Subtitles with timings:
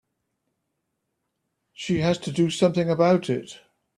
[1.73, 3.59] She has to do something about it.